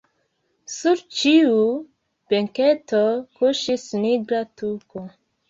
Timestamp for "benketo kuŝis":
2.33-3.87